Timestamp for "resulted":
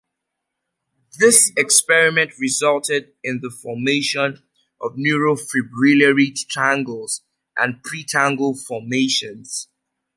2.39-3.13